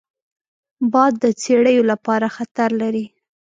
باد 0.91 1.13
د 1.23 1.25
څړیو 1.43 1.83
لپاره 1.91 2.27
خطر 2.35 2.69
لري 2.81 3.05